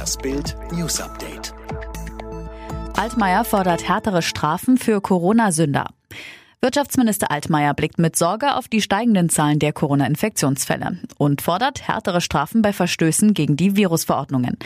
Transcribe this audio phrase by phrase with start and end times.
[0.00, 1.52] Das Bild News Update.
[2.96, 5.88] Altmaier fordert härtere Strafen für Corona-Sünder.
[6.62, 12.60] Wirtschaftsminister Altmaier blickt mit Sorge auf die steigenden Zahlen der Corona-Infektionsfälle und fordert härtere Strafen
[12.60, 14.58] bei Verstößen gegen die Virusverordnungen.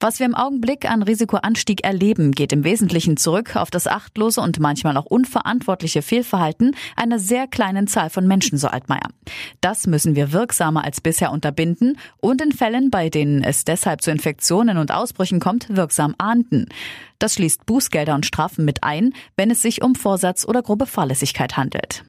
[0.00, 4.60] Was wir im Augenblick an Risikoanstieg erleben, geht im Wesentlichen zurück auf das achtlose und
[4.60, 9.10] manchmal auch unverantwortliche Fehlverhalten einer sehr kleinen Zahl von Menschen, so Altmaier.
[9.60, 14.10] Das müssen wir wirksamer als bisher unterbinden und in Fällen, bei denen es deshalb zu
[14.10, 16.68] Infektionen und Ausbrüchen kommt, wirksam ahnden.
[17.22, 21.56] Das schließt Bußgelder und Strafen mit ein, wenn es sich um Vorsatz oder grobe Fahrlässigkeit
[21.56, 22.02] handelt.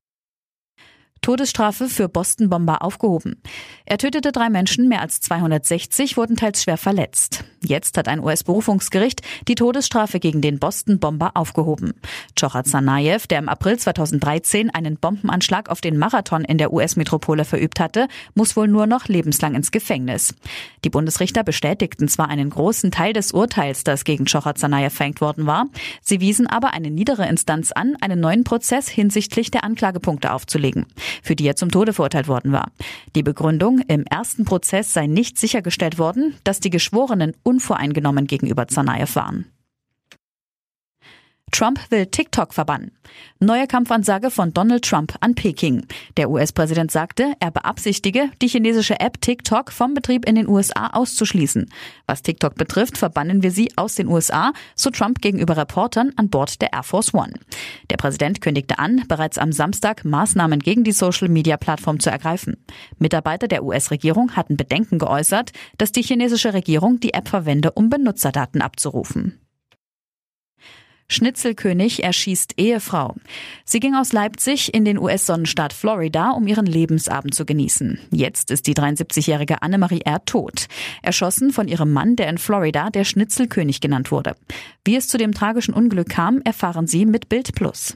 [1.23, 3.41] Todesstrafe für Boston-Bomber aufgehoben.
[3.85, 7.45] Er tötete drei Menschen, mehr als 260 wurden teils schwer verletzt.
[7.63, 11.93] Jetzt hat ein US-Berufungsgericht die Todesstrafe gegen den Boston-Bomber aufgehoben.
[12.37, 17.79] Chorat Sanayev, der im April 2013 einen Bombenanschlag auf den Marathon in der US-Metropole verübt
[17.79, 20.35] hatte, muss wohl nur noch lebenslang ins Gefängnis.
[20.83, 25.45] Die Bundesrichter bestätigten zwar einen großen Teil des Urteils, das gegen Chorat Sanayev verhängt worden
[25.45, 25.67] war,
[26.01, 30.85] sie wiesen aber eine niedere Instanz an, einen neuen Prozess hinsichtlich der Anklagepunkte aufzulegen
[31.21, 32.71] für die er zum Tode verurteilt worden war.
[33.15, 39.15] Die Begründung, im ersten Prozess sei nicht sichergestellt worden, dass die Geschworenen unvoreingenommen gegenüber Zanaev
[39.15, 39.45] waren.
[41.53, 42.91] Trump will TikTok verbannen.
[43.39, 45.85] Neue Kampfansage von Donald Trump an Peking.
[46.17, 51.69] Der US-Präsident sagte, er beabsichtige, die chinesische App TikTok vom Betrieb in den USA auszuschließen.
[52.07, 56.59] Was TikTok betrifft, verbannen wir sie aus den USA, so Trump gegenüber Reportern an Bord
[56.59, 57.33] der Air Force One.
[57.91, 62.57] Der Präsident kündigte an, bereits am Samstag Maßnahmen gegen die Social-Media-Plattform zu ergreifen.
[62.97, 68.61] Mitarbeiter der US-Regierung hatten Bedenken geäußert, dass die chinesische Regierung die App verwende, um Benutzerdaten
[68.63, 69.42] abzurufen.
[71.13, 73.15] Schnitzelkönig erschießt Ehefrau.
[73.63, 77.99] Sie ging aus Leipzig in den US-Sonnenstaat Florida, um ihren Lebensabend zu genießen.
[78.11, 80.25] Jetzt ist die 73-jährige Annemarie R.
[80.25, 80.67] tot.
[81.01, 84.35] Erschossen von ihrem Mann, der in Florida der Schnitzelkönig genannt wurde.
[84.83, 87.95] Wie es zu dem tragischen Unglück kam, erfahren Sie mit Bild Plus.